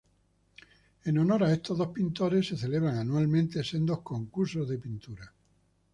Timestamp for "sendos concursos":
3.63-4.67